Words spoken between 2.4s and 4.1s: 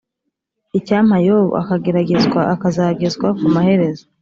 akazagezwa ku maherezo,